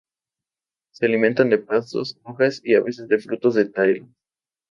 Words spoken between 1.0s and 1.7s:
alimentan de